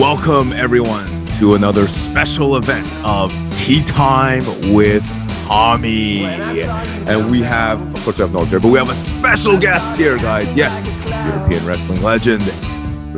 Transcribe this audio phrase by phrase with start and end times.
[0.00, 4.42] Welcome, everyone, to another special event of Tea Time
[4.72, 5.06] with
[5.44, 6.24] Tommy.
[6.24, 10.16] And we have, of course, we have no but we have a special guest here,
[10.16, 10.56] guys.
[10.56, 10.74] Yes,
[11.04, 12.40] European wrestling legend,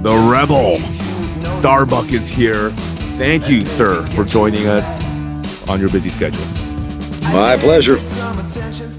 [0.02, 0.80] the Rebel.
[1.48, 2.70] Starbuck is here.
[3.16, 5.00] Thank you, sir, for joining us
[5.68, 6.44] on your busy schedule.
[7.32, 7.98] My pleasure.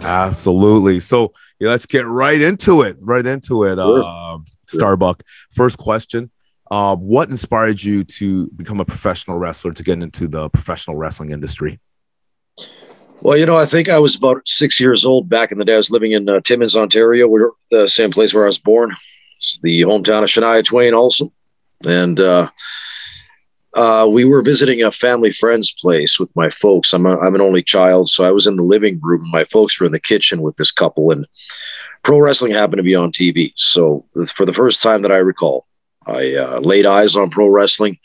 [0.04, 1.02] Absolutely.
[1.02, 2.96] So yeah, let's get right into it.
[3.02, 3.76] Right into it.
[3.76, 4.06] Sure.
[4.06, 4.38] Uh,
[4.68, 5.22] Starbuck.
[5.52, 6.32] First question
[6.74, 11.30] uh, what inspired you to become a professional wrestler to get into the professional wrestling
[11.30, 11.80] industry?
[13.22, 15.76] Well, you know, I think I was about six years old back in the day.
[15.76, 17.30] I was living in uh, Timmins, Ontario,
[17.70, 18.92] the same place where I was born,
[19.38, 21.32] it's the hometown of Shania Twain, also.
[21.86, 22.50] And uh,
[23.76, 26.92] uh, we were visiting a family friend's place with my folks.
[26.92, 29.30] I'm, a, I'm an only child, so I was in the living room.
[29.30, 31.28] My folks were in the kitchen with this couple, and
[32.02, 33.54] pro wrestling happened to be on TV.
[33.58, 35.68] So, for the first time that I recall,
[36.08, 37.98] I uh, laid eyes on pro wrestling,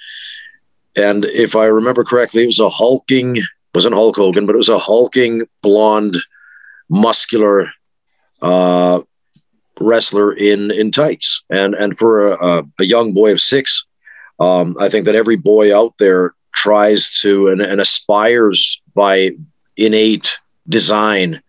[0.97, 3.37] and if I remember correctly, it was a hulking
[3.75, 6.17] wasn't Hulk Hogan, but it was a hulking blonde,
[6.89, 7.71] muscular
[8.43, 9.01] uh,
[9.81, 11.45] wrestler in in tights.
[11.51, 13.87] And and for a, a young boy of six,
[14.41, 19.31] um, I think that every boy out there tries to and, and aspires by
[19.77, 20.37] innate
[20.69, 21.41] design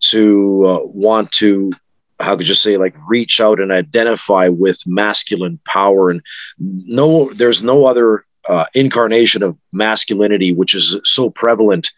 [0.00, 1.72] to uh, want to
[2.20, 6.10] how could you say like reach out and identify with masculine power?
[6.10, 6.22] And
[6.58, 11.90] no there's no other uh, incarnation of masculinity which is so prevalent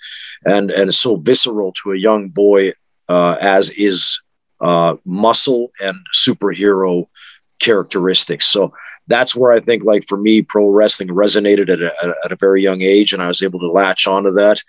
[0.45, 2.73] and and so visceral to a young boy
[3.09, 4.21] uh, as is
[4.61, 7.07] uh, muscle and superhero
[7.61, 8.47] characteristics.
[8.47, 8.73] So
[9.07, 12.63] that's where i think like for me pro wrestling resonated at a, at a very
[12.63, 14.63] young age and i was able to latch onto that.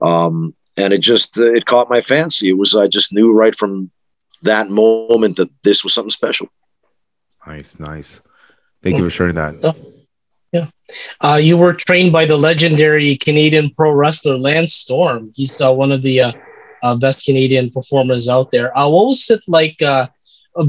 [0.00, 2.50] Um, and it just it caught my fancy.
[2.50, 3.90] It was i just knew right from
[4.46, 6.48] that moment that this was something special.
[7.46, 8.20] Nice, nice.
[8.82, 9.76] Thank you for sharing that.
[10.52, 10.68] yeah.
[11.20, 15.32] Uh, you were trained by the legendary Canadian pro wrestler Lance Storm.
[15.34, 16.32] He's uh, one of the uh,
[16.82, 18.76] uh best Canadian performers out there.
[18.76, 20.08] Uh, what was it like uh,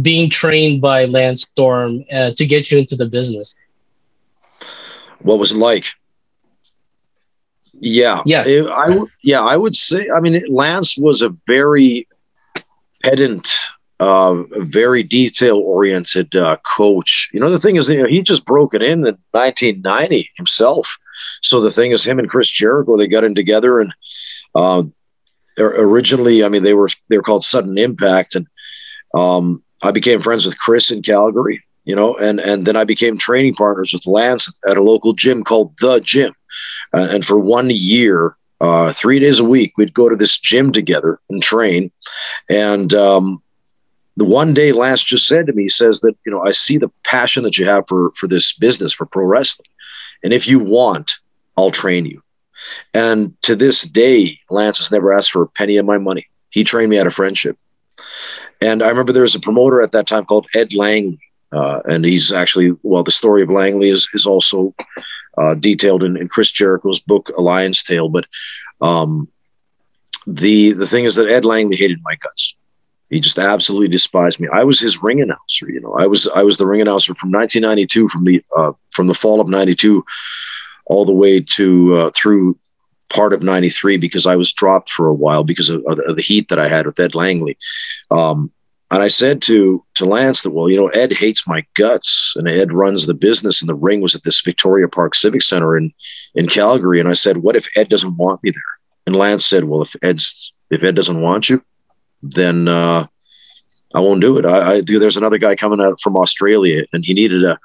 [0.01, 3.55] being trained by Lance Storm to get you into the business?
[5.19, 5.85] What was it like?
[7.79, 10.09] Yeah, yeah, I yeah, I would say.
[10.09, 12.07] I mean, Lance was a very
[13.03, 13.53] pedant,
[13.99, 17.29] uh, very detail oriented uh, coach.
[17.33, 20.97] You know, the thing is, you know, he just broke it in in 1990 himself.
[21.41, 23.93] So the thing is, him and Chris Jericho, they got in together and
[24.55, 24.83] uh,
[25.57, 28.47] originally, I mean, they were they were called Sudden Impact, and
[29.13, 31.63] um, I became friends with Chris in Calgary.
[31.85, 35.43] You know, and and then I became training partners with Lance at a local gym
[35.43, 36.33] called the Gym,
[36.93, 39.73] uh, and for one year uh, three days a week.
[39.77, 41.91] We'd go to this gym together and train.
[42.49, 43.41] And um,
[44.15, 46.77] the one day Lance just said to me, he says that, you know, I see
[46.77, 49.67] the passion that you have for, for this business, for pro wrestling.
[50.23, 51.13] And if you want,
[51.57, 52.21] I'll train you.
[52.93, 56.27] And to this day, Lance has never asked for a penny of my money.
[56.49, 57.57] He trained me out of friendship.
[58.61, 61.19] And I remember there was a promoter at that time called Ed Langley.
[61.51, 64.73] Uh, and he's actually, well, the story of Langley is, is also
[65.37, 68.09] uh, detailed in, in, Chris Jericho's book A Lion's Tale.
[68.09, 68.25] But
[68.81, 69.27] um,
[70.25, 72.55] the the thing is that Ed Langley hated my guts.
[73.09, 74.49] He just absolutely despised me.
[74.51, 75.71] I was his ring announcer.
[75.71, 79.07] You know, I was I was the ring announcer from 1992, from the uh, from
[79.07, 80.03] the fall of '92,
[80.85, 82.57] all the way to uh, through
[83.09, 86.49] part of 93 because I was dropped for a while because of, of, the heat
[86.49, 87.57] that I had with Ed Langley.
[88.11, 88.51] Um,
[88.91, 92.47] and I said to to Lance that, well, you know, Ed hates my guts, and
[92.47, 95.93] Ed runs the business, and the ring was at this Victoria Park Civic Center in
[96.35, 96.99] in Calgary.
[96.99, 98.61] And I said, what if Ed doesn't want me there?
[99.05, 101.61] And Lance said, well, if Ed's if Ed doesn't want you,
[102.21, 103.05] then uh,
[103.93, 104.45] I won't do it.
[104.45, 107.59] I, I there's another guy coming out from Australia, and he needed a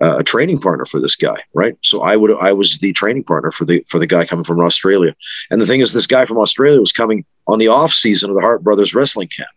[0.00, 1.76] a training partner for this guy, right?
[1.82, 4.60] So I would I was the training partner for the for the guy coming from
[4.60, 5.14] Australia.
[5.50, 8.36] And the thing is, this guy from Australia was coming on the off season of
[8.36, 9.50] the Hart Brothers Wrestling Camp.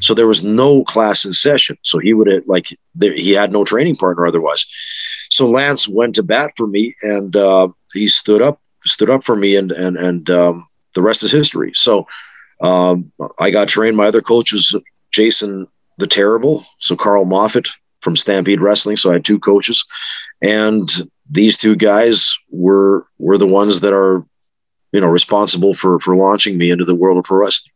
[0.00, 1.78] So there was no class in session.
[1.82, 4.66] So he would have like there, he had no training partner otherwise.
[5.30, 9.36] So Lance went to bat for me, and uh, he stood up stood up for
[9.36, 11.72] me, and and and um, the rest is history.
[11.74, 12.06] So
[12.60, 13.96] um, I got trained.
[13.96, 14.74] My other coach was
[15.10, 15.66] Jason
[15.98, 17.68] the Terrible, so Karl Moffat
[18.00, 18.96] from Stampede Wrestling.
[18.96, 19.84] So I had two coaches,
[20.42, 20.90] and
[21.30, 24.24] these two guys were were the ones that are
[24.92, 27.72] you know responsible for for launching me into the world of pro wrestling.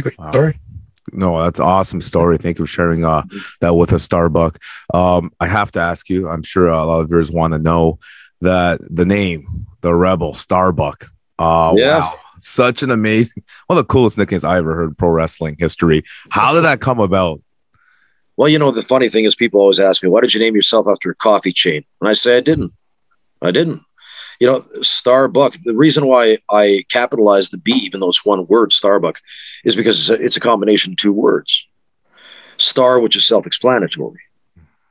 [0.00, 0.30] Great wow.
[0.30, 0.60] story.
[1.12, 2.36] No, that's awesome story.
[2.38, 3.22] Thank you for sharing uh,
[3.60, 4.58] that with us, Starbuck.
[4.92, 6.28] Um, I have to ask you.
[6.28, 7.98] I'm sure a lot of viewers want to know
[8.40, 9.46] that the name,
[9.82, 11.06] the Rebel Starbuck.
[11.38, 11.98] Uh, yeah.
[11.98, 15.56] Wow, such an amazing, one of the coolest nicknames I ever heard in pro wrestling
[15.58, 16.02] history.
[16.30, 17.40] How did that come about?
[18.36, 20.54] Well, you know, the funny thing is, people always ask me, "Why did you name
[20.54, 22.72] yourself after a coffee chain?" And I say, "I didn't.
[23.40, 23.82] I didn't."
[24.40, 25.56] You know, Starbuck.
[25.64, 29.20] The reason why I capitalize the B, even though it's one word, Starbuck,
[29.64, 31.66] is because it's a, it's a combination of two words.
[32.58, 34.20] Star, which is self-explanatory,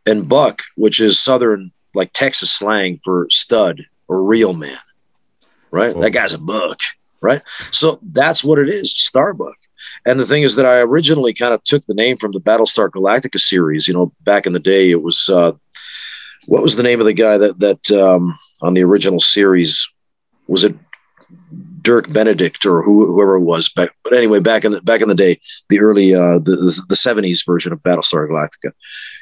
[0.05, 4.77] and Buck, which is Southern, like Texas slang for stud or real man.
[5.71, 5.99] Right?
[5.99, 6.79] That guy's a buck.
[7.21, 7.41] Right?
[7.71, 9.55] So that's what it is, Starbuck.
[10.05, 12.89] And the thing is that I originally kind of took the name from the Battlestar
[12.89, 13.87] Galactica series.
[13.87, 15.53] You know, back in the day, it was uh,
[16.47, 19.89] what was the name of the guy that that um, on the original series
[20.47, 20.75] was it
[21.81, 23.89] Dirk Benedict or who, whoever it was back.
[24.03, 25.39] But anyway, back in the back in the day,
[25.69, 28.71] the early uh, the the seventies version of Battlestar Galactica,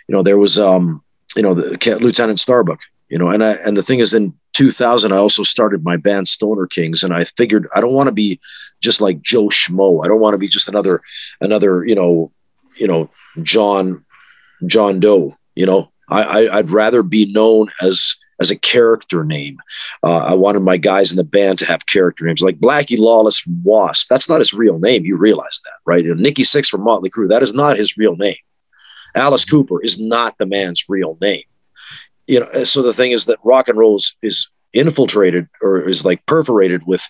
[0.07, 1.01] you know, there was um,
[1.35, 2.79] you know the Lieutenant Starbuck.
[3.09, 6.27] You know, and I and the thing is, in 2000, I also started my band
[6.27, 8.39] Stoner Kings, and I figured I don't want to be
[8.81, 10.03] just like Joe Schmo.
[10.03, 11.01] I don't want to be just another
[11.41, 12.31] another you know
[12.75, 13.09] you know
[13.43, 14.03] John
[14.65, 15.37] John Doe.
[15.53, 15.91] You know,
[16.21, 19.57] I, I would rather be known as as a character name.
[20.03, 23.39] Uh, I wanted my guys in the band to have character names like Blackie Lawless
[23.39, 24.09] from Wasp.
[24.09, 25.05] That's not his real name.
[25.05, 26.03] You realize that, right?
[26.03, 27.29] You know, Nikki Sixx from Motley Crue.
[27.29, 28.35] That is not his real name.
[29.15, 31.43] Alice Cooper is not the man's real name.
[32.27, 36.03] You know, so the thing is that rock and roll is, is infiltrated or is
[36.03, 37.07] like perforated with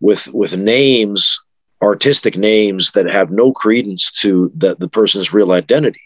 [0.00, 1.44] with with names
[1.82, 6.00] artistic names that have no credence to the, the person's real identity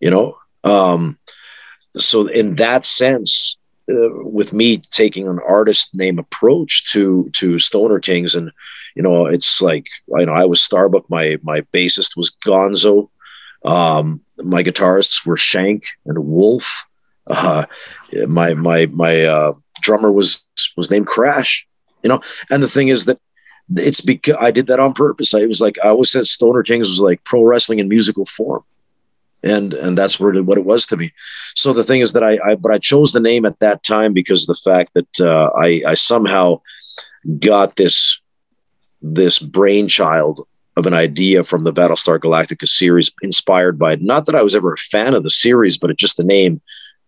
[0.00, 1.18] you know um,
[1.98, 3.56] so in that sense
[3.90, 8.50] uh, with me taking an artist name approach to to stoner kings and
[8.94, 13.08] you know it's like you know i was starbuck my my bassist was gonzo
[13.64, 16.86] um, my guitarists were shank and wolf
[17.26, 17.64] uh,
[18.28, 20.44] my my my uh, drummer was
[20.76, 21.66] was named Crash,
[22.02, 22.20] you know.
[22.50, 23.18] And the thing is that
[23.76, 25.34] it's because I did that on purpose.
[25.34, 28.62] I was like I always said Stoner Kings was like pro wrestling in musical form,
[29.44, 31.10] and and that's what it, what it was to me.
[31.54, 34.12] So the thing is that I, I but I chose the name at that time
[34.12, 36.60] because of the fact that uh, I I somehow
[37.38, 38.20] got this
[39.02, 40.46] this brainchild
[40.76, 44.72] of an idea from the Battlestar Galactica series, inspired by not that I was ever
[44.72, 46.60] a fan of the series, but it just the name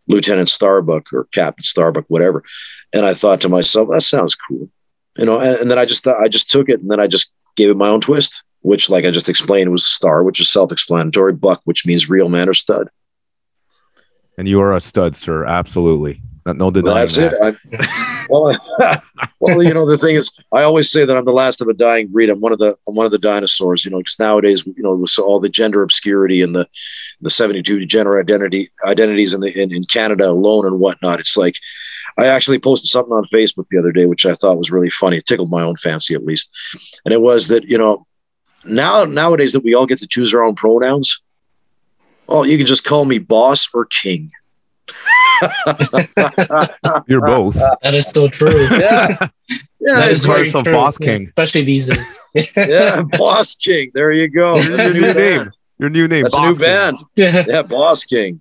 [0.07, 2.45] Lieutenant Starbuck or Captain Starbuck, whatever.
[2.93, 4.69] And I thought to myself, that sounds cool,
[5.17, 5.41] you know.
[5.41, 7.77] And, and then I just I just took it, and then I just gave it
[7.77, 11.35] my own twist, which, like I just explained, was Star, which is self-explanatory.
[11.35, 12.91] Buck, which means real man or stud.
[14.37, 15.45] And you are a stud, sir.
[15.47, 16.21] Absolutely.
[16.45, 17.33] No denying That's that.
[17.33, 17.57] it.
[17.73, 18.57] I, well,
[19.41, 21.75] well, you know, the thing is, I always say that I'm the last of a
[21.75, 22.29] dying breed.
[22.29, 23.85] I'm one of the I'm one of the dinosaurs.
[23.85, 26.69] You know, because nowadays, you know, with all the gender obscurity and the
[27.21, 31.59] the 72 gender identity identities in the in, in Canada alone and whatnot, it's like
[32.19, 35.19] I actually posted something on Facebook the other day, which I thought was really funny.
[35.19, 36.53] It tickled my own fancy, at least,
[37.05, 38.07] and it was that you know
[38.67, 41.21] now nowadays that we all get to choose our own pronouns.
[42.29, 44.31] Oh, you can just call me boss or king.
[47.07, 47.55] You're both.
[47.83, 48.67] That is so true.
[48.81, 49.29] Yeah.
[49.87, 50.65] Yeah, that is very true.
[50.65, 51.29] Boss King.
[51.29, 52.19] Especially these days.
[52.57, 53.93] yeah, Boss King.
[53.95, 54.57] There you go.
[54.57, 55.51] your new name.
[55.79, 56.23] Your new name.
[56.23, 56.65] That's Boss a new King.
[56.65, 56.97] band.
[57.15, 57.45] Yeah.
[57.47, 58.41] yeah, Boss King.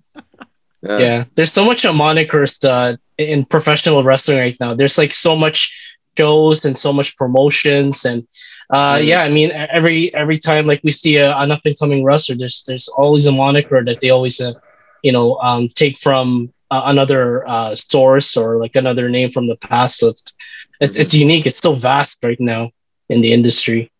[0.82, 0.98] Yeah.
[0.98, 1.24] yeah.
[1.36, 4.74] There's so much monikers uh, in professional wrestling right now.
[4.74, 5.72] There's like so much
[6.16, 8.26] shows and so much promotions and
[8.70, 9.06] uh, mm.
[9.06, 12.36] yeah, I mean every every time like we see a, an up and coming wrestler,
[12.36, 14.54] there's there's always a moniker that they always uh,
[15.02, 19.56] you know um, take from uh, another uh, source or like another name from the
[19.56, 19.98] past.
[19.98, 20.32] So it's
[20.80, 21.46] it's it's unique.
[21.46, 22.70] It's so vast right now
[23.08, 23.90] in the industry.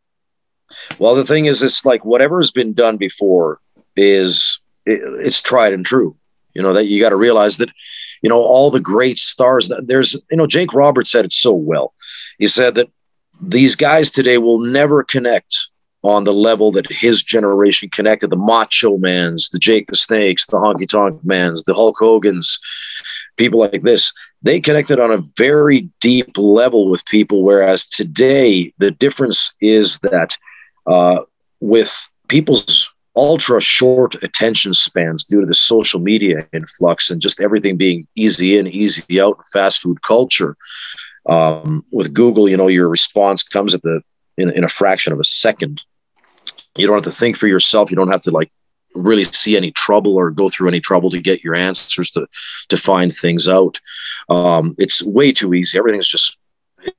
[0.98, 3.60] Well, the thing is, it's like whatever has been done before
[3.94, 6.16] is it, it's tried and true.
[6.54, 7.68] You know that you got to realize that
[8.20, 9.68] you know all the great stars.
[9.68, 11.94] That There's you know Jake Roberts said it so well.
[12.38, 12.88] He said that
[13.40, 15.68] these guys today will never connect
[16.02, 20.56] on the level that his generation connected the Macho Mans, the Jake the Snakes, the
[20.56, 22.58] Honky Tonk Mans, the Hulk Hogan's,
[23.36, 24.12] people like this.
[24.42, 30.36] They connected on a very deep level with people, whereas today the difference is that
[30.86, 31.22] uh,
[31.60, 37.76] with people's ultra short attention spans due to the social media influx and just everything
[37.76, 40.56] being easy in, easy out, fast food culture.
[41.28, 44.00] Um, with Google, you know, your response comes at the
[44.36, 45.80] in, in a fraction of a second.
[46.76, 47.90] You don't have to think for yourself.
[47.90, 48.50] You don't have to like
[48.94, 52.26] really see any trouble or go through any trouble to get your answers to
[52.68, 53.80] to find things out.
[54.28, 55.78] Um, it's way too easy.
[55.78, 56.38] Everything's just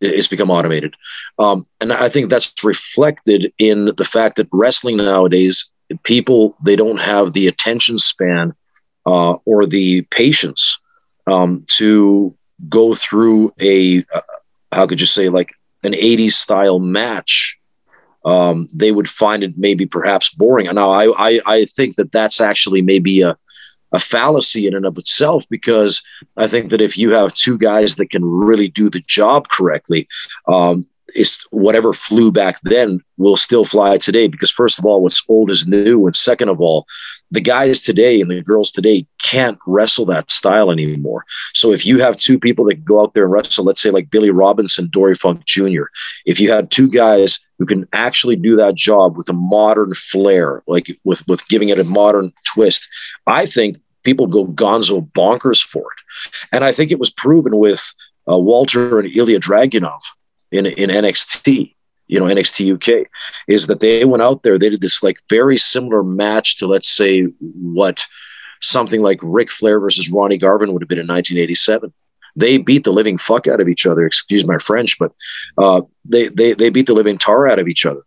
[0.01, 0.95] it's become automated.
[1.39, 5.69] Um, and i think that's reflected in the fact that wrestling nowadays
[6.03, 8.53] people they don't have the attention span
[9.05, 10.79] uh, or the patience
[11.27, 12.35] um, to
[12.69, 14.21] go through a uh,
[14.71, 15.51] how could you say like
[15.83, 17.59] an 80s style match
[18.27, 20.67] um, they would find it maybe perhaps boring.
[20.75, 23.37] Now, I, I, I think that that's actually maybe a,
[23.93, 26.03] a fallacy in and of itself because
[26.35, 30.09] I think that if you have two guys that can really do the job correctly,
[30.45, 30.85] um,
[31.17, 34.27] it's whatever flew back then will still fly today.
[34.27, 36.05] Because first of all what's old is new.
[36.05, 36.85] And second of all
[37.31, 41.25] the guys today and the girls today can't wrestle that style anymore.
[41.53, 44.09] So if you have two people that go out there and wrestle let's say like
[44.09, 45.83] billy robinson dory funk jr
[46.25, 50.63] if you had two guys who can actually do that job with a modern flair
[50.67, 52.87] like with with giving it a modern twist
[53.25, 56.55] i think people go gonzo bonkers for it.
[56.55, 57.93] And i think it was proven with
[58.29, 60.01] uh, walter and ilya dragunov
[60.51, 61.73] in in NXT,
[62.07, 63.07] you know, NXT UK,
[63.47, 66.89] is that they went out there, they did this like very similar match to let's
[66.89, 68.05] say what
[68.61, 71.93] something like Ric Flair versus Ronnie Garvin would have been in 1987.
[72.35, 74.05] They beat the living fuck out of each other.
[74.05, 75.11] Excuse my French, but
[75.57, 78.01] uh, they they they beat the living tar out of each other.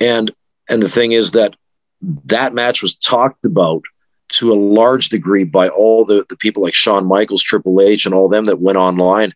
[0.00, 0.32] And
[0.68, 1.54] and the thing is that
[2.26, 3.82] that match was talked about
[4.28, 8.14] to a large degree by all the, the people like Shawn Michaels, Triple H, and
[8.14, 9.32] all them that went online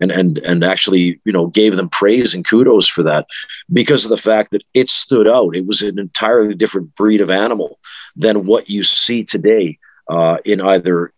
[0.00, 3.26] and and and actually you know gave them praise and kudos for that
[3.72, 5.56] because of the fact that it stood out.
[5.56, 7.78] It was an entirely different breed of animal
[8.16, 11.12] than what you see today uh, in either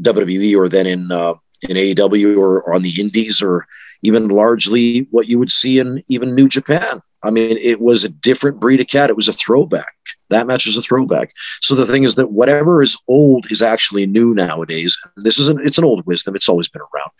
[0.00, 3.66] WWE or then in uh, in AEW or, or on the Indies or
[4.02, 7.00] even largely what you would see in even New Japan.
[7.24, 9.10] I mean, it was a different breed of cat.
[9.10, 9.94] It was a throwback.
[10.28, 11.32] That match was a throwback.
[11.60, 14.96] So the thing is that whatever is old is actually new nowadays.
[15.16, 16.36] This is an, it's an old wisdom.
[16.36, 17.10] It's always been around.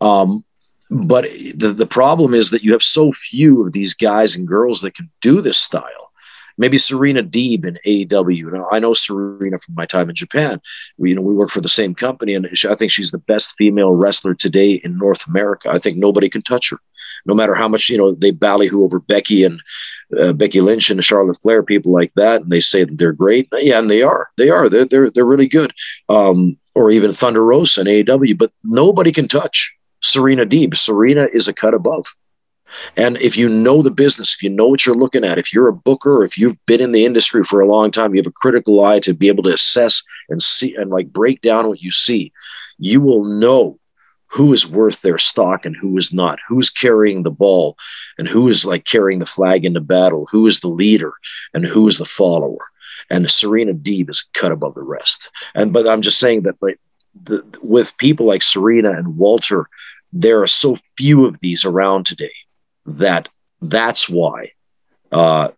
[0.00, 0.44] Um,
[0.90, 1.24] but
[1.56, 4.94] the, the problem is that you have so few of these guys and girls that
[4.94, 6.07] can do this style
[6.58, 8.52] maybe Serena Deeb in AEW.
[8.52, 10.60] Know, I know Serena from my time in Japan.
[10.98, 13.54] We, you know, we work for the same company, and I think she's the best
[13.56, 15.70] female wrestler today in North America.
[15.70, 16.78] I think nobody can touch her,
[17.24, 19.62] no matter how much you know they ballyhoo over Becky and
[20.20, 23.48] uh, Becky Lynch and Charlotte Flair, people like that, and they say that they're great.
[23.52, 24.28] Yeah, and they are.
[24.36, 24.68] They are.
[24.68, 25.72] They're they're they're really good.
[26.08, 30.76] Um, or even Thunder Rosa in AEW, but nobody can touch Serena Deeb.
[30.76, 32.06] Serena is a cut above.
[32.96, 35.68] And if you know the business, if you know what you're looking at, if you're
[35.68, 38.32] a booker, if you've been in the industry for a long time, you have a
[38.32, 41.90] critical eye to be able to assess and see and like break down what you
[41.90, 42.32] see,
[42.78, 43.78] you will know
[44.26, 47.76] who is worth their stock and who is not, who's carrying the ball
[48.18, 51.12] and who is like carrying the flag into battle, who is the leader
[51.54, 52.66] and who is the follower.
[53.10, 55.30] And Serena Deeb is cut above the rest.
[55.54, 56.78] And but I'm just saying that like
[57.24, 59.66] the, with people like Serena and Walter,
[60.12, 62.32] there are so few of these around today
[62.96, 63.28] that
[63.60, 64.52] that's why
[65.12, 65.48] uh,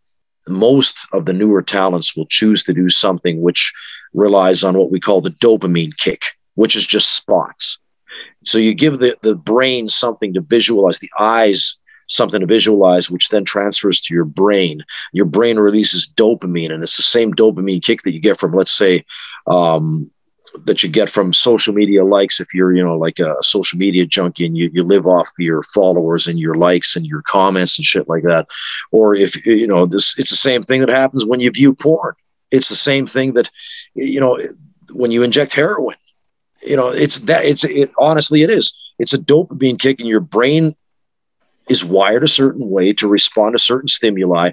[0.48, 3.72] most of the newer talents will choose to do something which
[4.14, 7.78] relies on what we call the dopamine kick, which is just spots.
[8.44, 11.76] So you give the, the brain something to visualize, the eyes
[12.08, 14.84] something to visualize, which then transfers to your brain.
[15.12, 18.72] Your brain releases dopamine, and it's the same dopamine kick that you get from, let's
[18.72, 19.04] say,
[19.46, 20.10] um,
[20.64, 24.06] that you get from social media likes if you're you know like a social media
[24.06, 27.84] junkie and you, you live off your followers and your likes and your comments and
[27.84, 28.46] shit like that.
[28.90, 32.14] Or if you know this it's the same thing that happens when you view porn.
[32.50, 33.50] It's the same thing that
[33.94, 34.40] you know
[34.92, 35.96] when you inject heroin.
[36.66, 38.74] You know it's that it's it honestly it is.
[38.98, 40.76] It's a dopamine kick in your brain
[41.70, 44.50] is wired a certain way to respond to certain stimuli.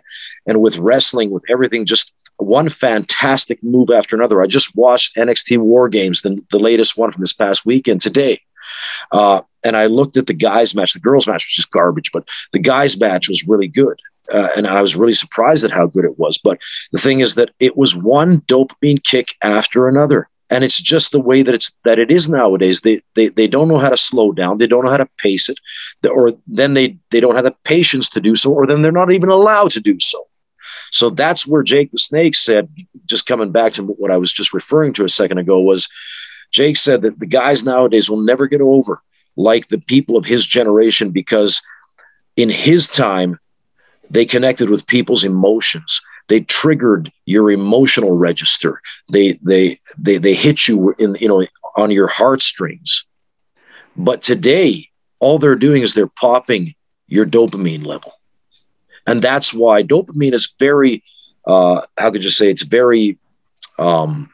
[0.48, 4.42] And with wrestling, with everything, just one fantastic move after another.
[4.42, 8.40] I just watched NXT War Games, the, the latest one from this past weekend today.
[9.12, 10.94] Uh, and I looked at the guys' match.
[10.94, 14.00] The girls' match was just garbage, but the guys' match was really good.
[14.32, 16.38] Uh, and I was really surprised at how good it was.
[16.38, 16.60] But
[16.92, 21.20] the thing is that it was one dopamine kick after another and it's just the
[21.20, 22.82] way that it's that it is nowadays.
[22.82, 24.58] They they, they don't know how to slow down.
[24.58, 25.58] They don't know how to pace it.
[26.10, 29.12] Or then they they don't have the patience to do so or then they're not
[29.12, 30.28] even allowed to do so.
[30.92, 32.70] So that's where jake the snake said
[33.06, 35.88] just coming back to what i was just referring to a second ago was
[36.52, 39.02] jake said that the guys nowadays will never get over
[39.36, 41.62] like the people of his generation because
[42.36, 43.40] in his time
[44.10, 48.82] they connected with people's emotions they triggered your emotional register.
[49.12, 53.06] They they they they hit you in you know on your heartstrings.
[53.96, 54.88] But today,
[55.20, 56.76] all they're doing is they're popping
[57.08, 58.14] your dopamine level,
[59.06, 61.04] and that's why dopamine is very
[61.46, 63.18] uh, how could you say it's very
[63.80, 64.30] um,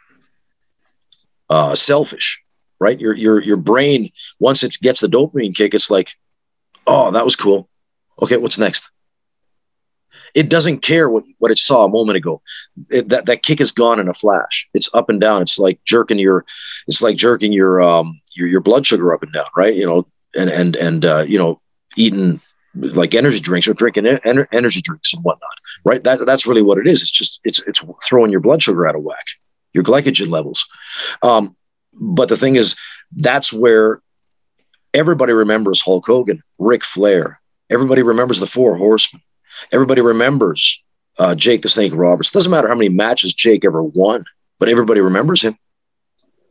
[1.50, 2.42] uh, selfish,
[2.80, 3.00] right?
[3.00, 6.12] Your your your brain once it gets the dopamine kick, it's like,
[6.88, 7.70] oh, that was cool.
[8.22, 8.90] Okay, what's next?
[10.34, 12.42] It doesn't care what, what it saw a moment ago.
[12.90, 14.68] It, that that kick is gone in a flash.
[14.74, 15.42] It's up and down.
[15.42, 16.46] It's like jerking your,
[16.88, 19.76] it's like jerking your um your your blood sugar up and down, right?
[19.76, 21.62] You know, and and and uh, you know,
[21.96, 22.40] eating
[22.76, 25.52] like energy drinks or drinking en- energy drinks and whatnot,
[25.86, 26.04] right?
[26.04, 27.02] That, that's really what it is.
[27.02, 29.26] It's just it's it's throwing your blood sugar out of whack,
[29.74, 30.68] your glycogen levels.
[31.22, 31.56] Um,
[31.94, 32.76] but the thing is,
[33.16, 34.02] that's where
[34.94, 37.40] everybody remembers Hulk Hogan, Ric Flair.
[37.70, 39.22] Everybody remembers the Four Horsemen.
[39.72, 40.82] Everybody remembers
[41.20, 42.32] uh, Jake the Snake Roberts.
[42.32, 44.26] Doesn't matter how many matches Jake ever won,
[44.60, 45.58] but everybody remembers him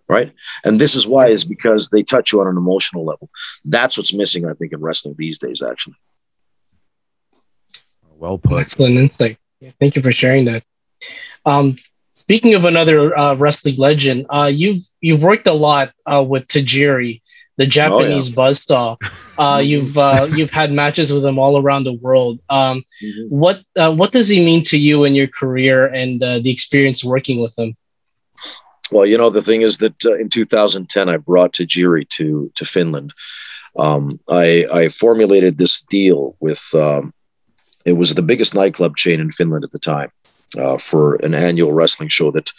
[0.08, 0.32] right?
[0.64, 3.30] And this is why is because they touch you on an emotional level.
[3.64, 5.62] That's what's missing, I think, in wrestling these days.
[5.62, 5.96] Actually,
[8.16, 8.60] well put.
[8.60, 9.38] Excellent insight.
[9.80, 10.64] Thank you for sharing that.
[11.46, 11.76] Um,
[12.12, 17.20] speaking of another uh, wrestling legend, uh, you've you've worked a lot uh, with Tajiri,
[17.56, 18.50] the Japanese oh, yeah.
[18.50, 18.96] buzzsaw.
[19.38, 22.38] Uh, you've uh, you've had matches with him all around the world.
[22.50, 23.34] Um, mm-hmm.
[23.34, 27.40] What uh, what does he mean to you in your career and the experience working
[27.40, 27.74] with him?
[28.92, 32.64] Well, you know, the thing is that uh, in 2010, I brought Tajiri to to
[32.64, 33.14] Finland.
[33.78, 36.62] Um, I, I, formulated this deal with.
[36.74, 37.14] Um,
[37.86, 40.10] it was the biggest nightclub chain in Finland at the time
[40.58, 42.52] uh, for an annual wrestling show that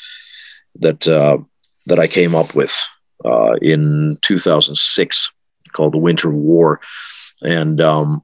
[0.79, 1.37] that uh,
[1.85, 2.83] that I came up with
[3.25, 5.31] uh, in 2006
[5.73, 6.79] called the Winter War,
[7.41, 8.23] and um,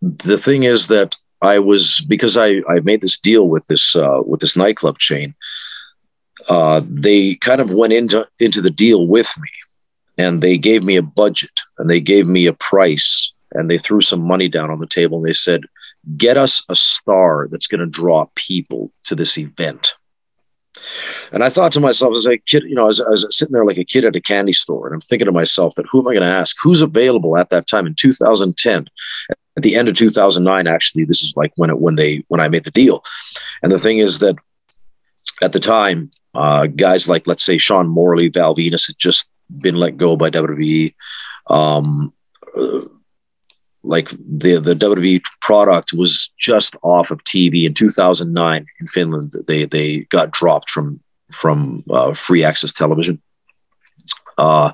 [0.00, 4.22] the thing is that I was because I, I made this deal with this uh,
[4.24, 5.34] with this nightclub chain
[6.48, 9.48] uh, they kind of went into into the deal with me,
[10.18, 14.00] and they gave me a budget and they gave me a price and they threw
[14.00, 15.62] some money down on the table and they said,
[16.16, 19.94] "Get us a star that's going to draw people to this event."
[21.32, 23.78] And I thought to myself as a kid, you know, as, as sitting there like
[23.78, 26.14] a kid at a candy store, and I'm thinking to myself that who am I
[26.14, 26.56] going to ask?
[26.62, 28.86] Who's available at that time in 2010?
[29.56, 32.48] At the end of 2009, actually, this is like when it when they when I
[32.48, 33.04] made the deal.
[33.62, 34.36] And the thing is that
[35.42, 39.76] at the time, uh, guys like, let's say, Sean Morley, Val Venis had just been
[39.76, 40.94] let go by WWE.
[41.48, 42.12] Um,
[42.56, 42.80] uh,
[43.84, 49.34] like the the WWE product was just off of TV in 2009 in Finland.
[49.46, 53.20] They they got dropped from from uh, free access television.
[54.38, 54.72] Uh,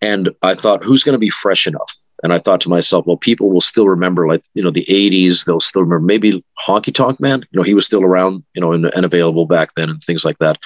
[0.00, 1.94] and I thought, who's going to be fresh enough?
[2.22, 5.44] And I thought to myself, well, people will still remember, like, you know, the 80s.
[5.44, 7.40] They'll still remember maybe Honky Tonk Man.
[7.50, 10.24] You know, he was still around, you know, and, and available back then and things
[10.24, 10.58] like that.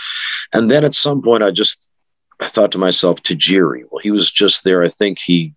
[0.53, 1.91] And then at some point, I just
[2.41, 3.83] I thought to myself, Tajiri.
[3.91, 4.83] Well, he was just there.
[4.83, 5.55] I think he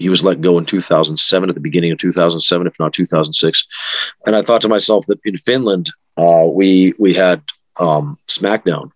[0.00, 3.66] he was let go in 2007 at the beginning of 2007 if not 2006
[4.26, 7.42] and i thought to myself that in finland uh, we we had
[7.78, 8.90] um, smackdown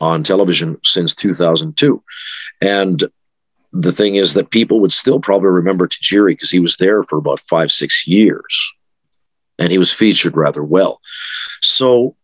[0.00, 2.02] on television since 2002
[2.62, 3.04] and
[3.72, 7.18] the thing is that people would still probably remember Tajiri because he was there for
[7.18, 8.72] about five, six years
[9.58, 11.00] and he was featured rather well.
[11.62, 12.16] So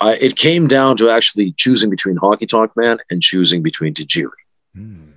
[0.00, 4.30] it came down to actually choosing between Honky Tonk Man and choosing between Tajiri.
[4.76, 5.11] Mm.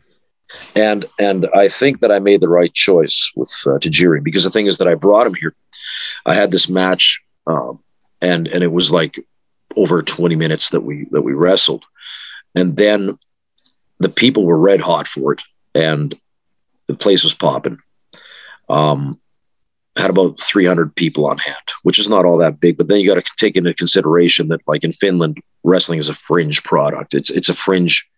[0.76, 4.50] And and I think that I made the right choice with uh, Tajiri because the
[4.50, 5.56] thing is that I brought him here.
[6.26, 7.80] I had this match, um,
[8.22, 9.20] and and it was like
[9.76, 11.84] over 20 minutes that we that we wrestled,
[12.56, 13.18] and then
[14.00, 15.42] the people were red hot for it
[15.76, 16.18] and
[16.88, 17.78] the place was popping.
[18.70, 19.20] Um,
[19.98, 22.78] had about 300 people on hand, which is not all that big.
[22.78, 26.14] But then you got to take into consideration that, like in Finland, wrestling is a
[26.14, 27.14] fringe product.
[27.14, 28.10] It's it's a fringe,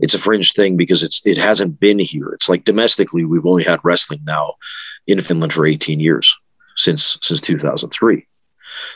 [0.00, 2.30] it's a fringe thing because it's it hasn't been here.
[2.30, 4.54] It's like domestically, we've only had wrestling now
[5.06, 6.34] in Finland for 18 years
[6.76, 8.26] since since 2003.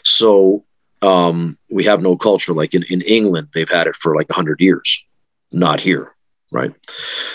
[0.02, 0.64] So
[1.02, 3.48] um, we have no culture like in in England.
[3.52, 5.04] They've had it for like 100 years.
[5.52, 6.14] Not here
[6.54, 6.72] right?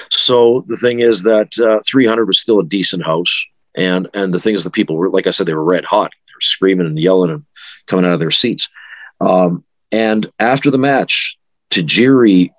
[0.10, 4.40] So the thing is that uh, 300 was still a decent house, and and the
[4.40, 6.88] thing is, the people were like I said, they were red hot, they were screaming
[6.88, 7.46] and yelling and
[7.86, 8.70] coming out of their seats.
[9.22, 11.38] Um, and after the match,
[11.70, 12.50] Tajiri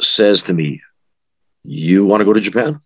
[0.00, 0.80] says to me,
[1.62, 2.80] "You want to go to Japan?"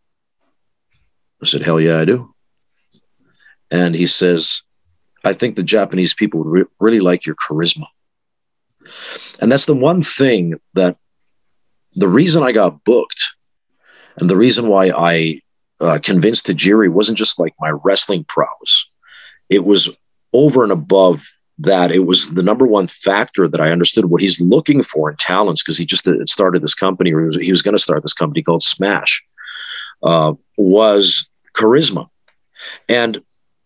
[1.42, 2.33] I said, "Hell yeah, I do."
[3.71, 4.62] And he says,
[5.25, 7.87] "I think the Japanese people would re- really like your charisma."
[9.40, 10.97] And that's the one thing that
[11.94, 13.23] the reason I got booked
[14.18, 15.40] and the reason why I
[15.81, 18.87] uh, convinced Tajiri wasn't just like my wrestling prowess.
[19.49, 19.88] It was
[20.33, 21.27] over and above
[21.59, 21.90] that.
[21.90, 25.62] It was the number one factor that I understood what he's looking for in talents
[25.62, 28.42] because he just started this company or he was, was going to start this company
[28.42, 29.25] called Smash
[30.03, 32.09] uh, was charisma.
[32.88, 33.21] And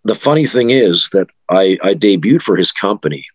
[0.04, 3.26] the funny thing is that I, I debuted for his company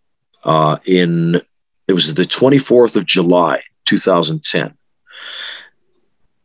[0.43, 1.41] uh, in,
[1.87, 4.75] it was the 24th of July, 2010.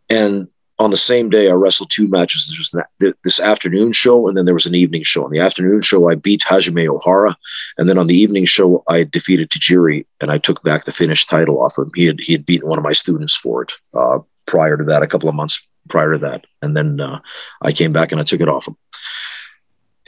[0.09, 0.49] And
[0.83, 2.47] on the same day, I wrestled two matches.
[2.99, 5.25] There was this afternoon show, and then there was an evening show.
[5.25, 7.35] On the afternoon show, I beat Hajime Ohara,
[7.79, 11.27] and then on the evening show, I defeated Tajiri, and I took back the Finnish
[11.27, 11.91] title off him.
[11.95, 15.03] He had he had beaten one of my students for it uh, prior to that,
[15.03, 17.21] a couple of months prior to that, and then uh,
[17.63, 18.77] I came back and I took it off him.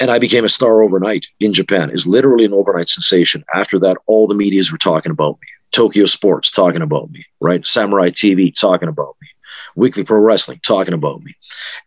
[0.00, 1.90] and I became a star overnight in Japan.
[1.90, 3.44] Is literally an overnight sensation.
[3.54, 5.48] After that, all the medias were talking about me.
[5.72, 7.66] Tokyo Sports talking about me, right?
[7.66, 9.28] Samurai TV talking about me.
[9.76, 11.34] Weekly Pro Wrestling talking about me.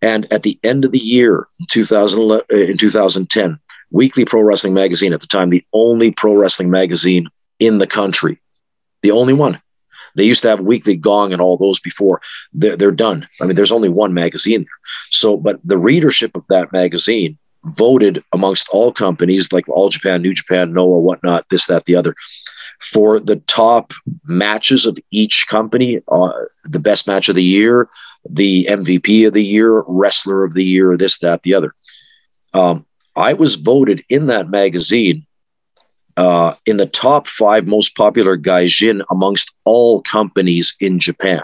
[0.01, 3.59] And at the end of the year, in 2011, uh, in 2010,
[3.91, 8.39] Weekly Pro Wrestling magazine at the time, the only pro wrestling magazine in the country,
[9.01, 9.61] the only one.
[10.15, 12.21] They used to have Weekly Gong and all those before.
[12.51, 13.27] They're, they're done.
[13.39, 14.79] I mean, there's only one magazine there.
[15.11, 20.33] So, but the readership of that magazine voted amongst all companies like All Japan, New
[20.33, 22.15] Japan, Noah, whatnot, this, that, the other,
[22.79, 23.93] for the top
[24.25, 26.31] matches of each company, uh,
[26.65, 27.89] the best match of the year,
[28.29, 31.73] the MVP of the year, wrestler of the year, this, that, the other.
[32.53, 35.25] Um, I was voted in that magazine
[36.17, 41.41] uh, in the top five most popular gaijin amongst all companies in Japan.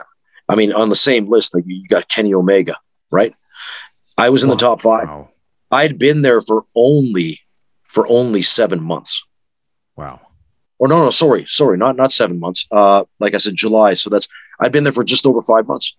[0.50, 2.76] I mean, on the same list, like you got Kenny Omega,
[3.12, 3.34] right?
[4.18, 4.56] I was in wow.
[4.56, 5.08] the top five.
[5.08, 5.30] Wow.
[5.74, 7.40] I'd been there for only
[7.88, 9.24] for only seven months.
[9.96, 10.20] Wow.
[10.80, 12.68] Or no, no, sorry, sorry, not not seven months.
[12.72, 13.94] Uh, like I said, July.
[13.94, 14.28] So that's
[14.60, 15.96] I'd been there for just over five months.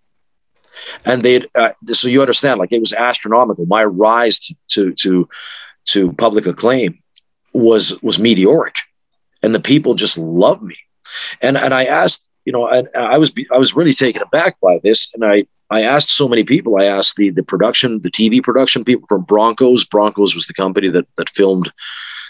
[1.04, 3.66] And they, uh, so you understand, like it was astronomical.
[3.66, 5.28] My rise to to to,
[5.86, 6.98] to public acclaim
[7.52, 8.74] was was meteoric,
[9.42, 10.76] and the people just loved me.
[11.40, 14.80] And and I asked, you know, I, I was I was really taken aback by
[14.82, 16.80] this, and I I asked so many people.
[16.80, 19.84] I asked the the production, the TV production people from Broncos.
[19.84, 21.72] Broncos was the company that that filmed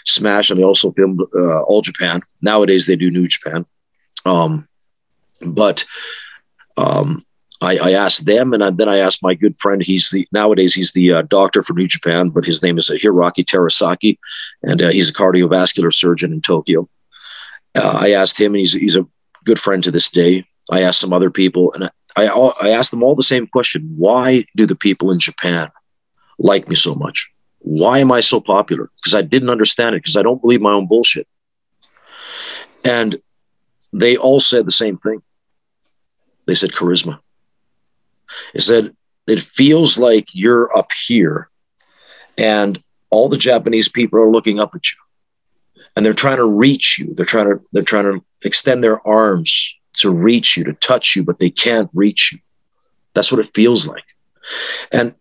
[0.05, 2.21] Smash, and they also filmed uh, All Japan.
[2.41, 3.65] Nowadays, they do New Japan.
[4.25, 4.67] Um,
[5.41, 5.85] but
[6.77, 7.23] um,
[7.61, 9.81] I, I, asked them, and I, then I asked my good friend.
[9.83, 13.45] He's the nowadays he's the uh, doctor for New Japan, but his name is Hiroki
[13.45, 14.17] Terasaki,
[14.63, 16.87] and uh, he's a cardiovascular surgeon in Tokyo.
[17.75, 19.07] Uh, I asked him, and he's he's a
[19.43, 20.45] good friend to this day.
[20.71, 24.45] I asked some other people, and I, I asked them all the same question: Why
[24.55, 25.69] do the people in Japan
[26.39, 27.31] like me so much?
[27.59, 28.89] Why am I so popular?
[28.97, 30.03] Because I didn't understand it.
[30.03, 31.27] Because I don't believe my own bullshit.
[32.83, 33.19] And
[33.91, 35.21] they all said the same thing.
[36.45, 37.19] They said charisma.
[38.53, 38.95] It said
[39.27, 41.49] it feels like you're up here,
[42.37, 46.99] and all the Japanese people are looking up at you, and they're trying to reach
[46.99, 47.13] you.
[47.15, 51.23] They're trying to they're trying to extend their arms to reach you, to touch you,
[51.23, 52.39] but they can't reach you.
[53.13, 54.03] That's what it feels like.
[54.91, 55.15] And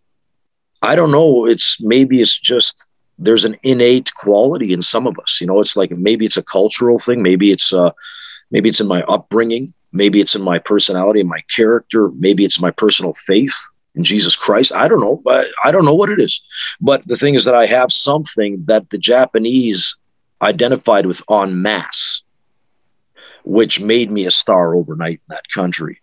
[0.82, 2.86] I don't know, it's maybe it's just
[3.18, 5.38] there's an innate quality in some of us.
[5.40, 7.90] You know, it's like maybe it's a cultural thing, maybe it's uh
[8.50, 12.60] maybe it's in my upbringing, maybe it's in my personality and my character, maybe it's
[12.60, 13.54] my personal faith
[13.94, 14.72] in Jesus Christ.
[14.74, 16.42] I don't know, but I don't know what it is.
[16.80, 19.96] But the thing is that I have something that the Japanese
[20.42, 22.23] identified with en masse
[23.44, 26.00] which made me a star overnight in that country,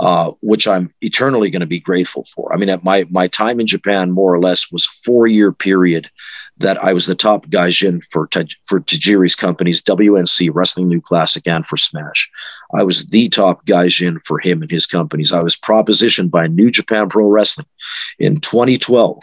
[0.00, 2.52] uh, which I'm eternally going to be grateful for.
[2.52, 5.52] I mean, at my my time in Japan, more or less, was a four year
[5.52, 6.10] period
[6.58, 8.28] that I was the top gaijin for
[8.64, 12.30] for Tajiri's companies, WNC Wrestling New Classic, and for Smash.
[12.74, 15.32] I was the top gaijin for him and his companies.
[15.32, 17.66] I was propositioned by New Japan Pro Wrestling
[18.18, 19.22] in 2012.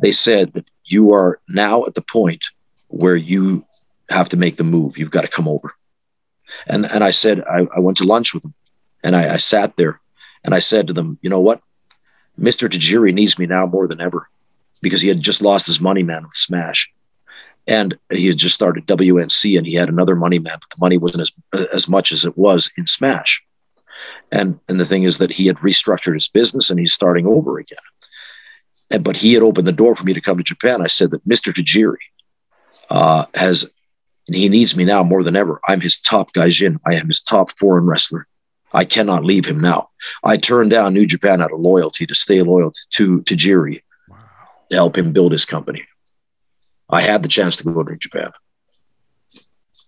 [0.00, 2.44] They said that you are now at the point
[2.88, 3.62] where you
[4.08, 4.98] have to make the move.
[4.98, 5.74] You've got to come over.
[6.66, 8.54] And and I said I, I went to lunch with them,
[9.02, 10.00] and I, I sat there,
[10.44, 11.60] and I said to them, you know what,
[12.36, 14.28] Mister Tajiri needs me now more than ever,
[14.82, 16.92] because he had just lost his money man with Smash,
[17.66, 20.98] and he had just started WNC, and he had another money man, but the money
[20.98, 23.44] wasn't as as much as it was in Smash.
[24.32, 27.58] And and the thing is that he had restructured his business and he's starting over
[27.58, 27.78] again.
[28.90, 30.82] And but he had opened the door for me to come to Japan.
[30.82, 31.52] I said that Mr.
[31.52, 31.96] Tajiri
[32.90, 33.70] uh, has
[34.30, 35.58] and he needs me now more than ever.
[35.66, 36.78] I'm his top gaijin.
[36.86, 38.28] I am his top foreign wrestler.
[38.72, 39.90] I cannot leave him now.
[40.22, 44.18] I turned down New Japan out of loyalty to stay loyal to Tajiri wow.
[44.70, 45.84] to help him build his company.
[46.88, 48.30] I had the chance to go to New Japan.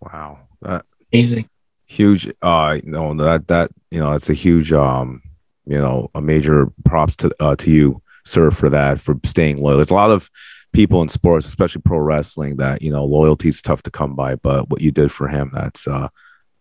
[0.00, 1.48] Wow, that amazing,
[1.86, 2.28] huge.
[2.42, 5.22] Uh, you know that that you know it's a huge um,
[5.66, 9.76] you know, a major props to uh, to you, sir, for that for staying loyal.
[9.76, 10.28] There's a lot of
[10.72, 14.36] people in sports, especially pro wrestling, that you know loyalty is tough to come by.
[14.36, 16.08] But what you did for him, that's uh,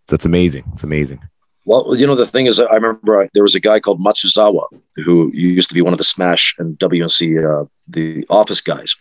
[0.08, 0.64] that's amazing.
[0.74, 1.22] It's amazing.
[1.66, 5.32] Well, you know the thing is, I remember there was a guy called Matsuzawa who
[5.34, 8.96] used to be one of the Smash and WNC uh, the Office guys,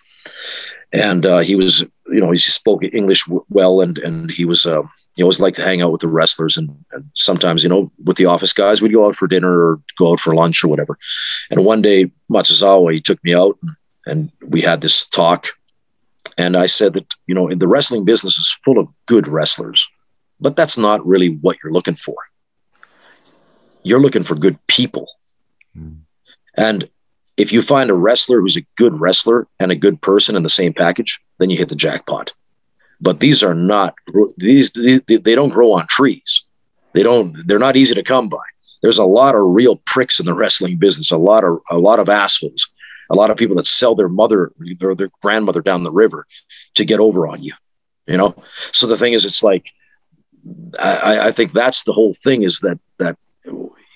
[0.92, 4.82] and uh, he was, you know, he spoke English well, and and he was, uh,
[5.16, 8.16] he always liked to hang out with the wrestlers, and, and sometimes, you know, with
[8.16, 10.98] the Office guys, we'd go out for dinner or go out for lunch or whatever.
[11.50, 13.70] And one day, Matsuzawa he took me out, and
[14.10, 15.48] and we had this talk.
[16.36, 19.88] And I said that, you know, the wrestling business is full of good wrestlers,
[20.40, 22.16] but that's not really what you're looking for.
[23.82, 25.08] You're looking for good people.
[25.76, 26.00] Mm.
[26.56, 26.88] And
[27.36, 30.50] if you find a wrestler who's a good wrestler and a good person in the
[30.50, 32.32] same package, then you hit the jackpot.
[33.00, 33.94] But these are not
[34.36, 36.44] these, these they don't grow on trees.
[36.92, 38.42] They don't they're not easy to come by.
[38.82, 41.98] There's a lot of real pricks in the wrestling business, a lot of a lot
[41.98, 42.68] of assholes,
[43.10, 46.26] a lot of people that sell their mother or their grandmother down the river
[46.74, 47.52] to get over on you.
[48.06, 48.34] You know?
[48.72, 49.72] So the thing is it's like
[50.78, 53.16] I, I think that's the whole thing is that that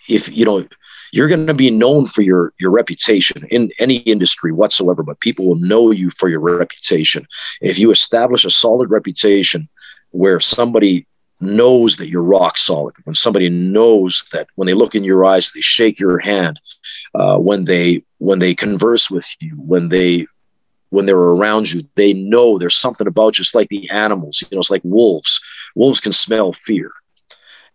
[0.08, 0.66] if you know
[1.12, 5.46] you're going to be known for your your reputation in any industry whatsoever but people
[5.46, 7.26] will know you for your reputation
[7.60, 9.68] if you establish a solid reputation
[10.10, 11.06] where somebody
[11.40, 15.52] knows that you're rock solid when somebody knows that when they look in your eyes
[15.52, 16.60] they shake your hand
[17.14, 20.26] uh, when they when they converse with you when they
[20.90, 24.60] when they're around you they know there's something about just like the animals you know
[24.60, 25.40] it's like wolves
[25.74, 26.90] wolves can smell fear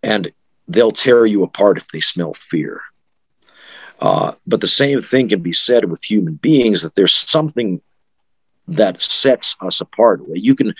[0.01, 0.31] and
[0.67, 2.81] they'll tear you apart if they smell fear
[4.01, 7.81] uh, but the same thing can be said with human beings that there's something
[8.69, 10.21] that sets us apart.
[10.31, 10.73] You can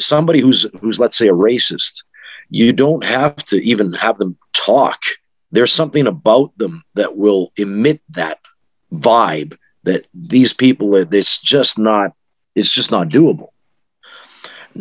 [0.00, 2.04] somebody who's who's let's say a racist,
[2.50, 5.00] you don't have to even have them talk.
[5.50, 8.38] There's something about them that will emit that
[8.92, 12.12] vibe that these people it's just not
[12.54, 13.50] it's just not doable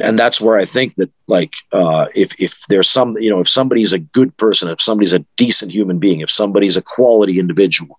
[0.02, 3.50] and that's where I think that like uh, if if there's some you know if
[3.50, 7.98] somebody's a good person, if somebody's a decent human being, if somebody's a quality individual,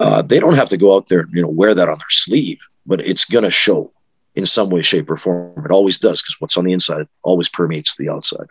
[0.00, 2.60] uh, they don't have to go out there you know wear that on their sleeve,
[2.86, 3.90] but it's gonna show
[4.34, 5.64] in some way, shape, or form.
[5.64, 8.46] It always does because what's on the inside always permeates the outside.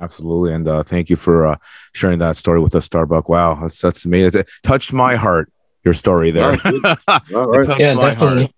[0.00, 1.56] Absolutely, and uh, thank you for uh,
[1.92, 3.28] sharing that story with us, Starbuck.
[3.28, 4.40] Wow, that's that's amazing.
[4.40, 5.52] It touched my heart.
[5.84, 6.50] Your story there.
[7.34, 7.78] All right.
[7.78, 8.42] yeah, definitely.
[8.44, 8.54] Heart.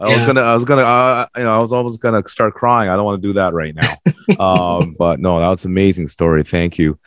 [0.00, 0.14] I yeah.
[0.14, 2.88] was gonna, I was gonna, uh, you know, I was almost gonna start crying.
[2.88, 3.96] I don't want to do that right now.
[4.40, 6.42] um, but no, that was amazing story.
[6.42, 6.98] Thank you.